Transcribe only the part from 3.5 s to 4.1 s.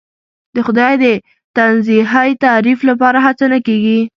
نه کېږي.